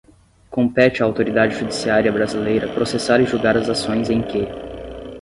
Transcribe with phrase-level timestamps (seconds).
[0.49, 4.47] Compete à autoridade judiciária brasileira processar e julgar as ações em que: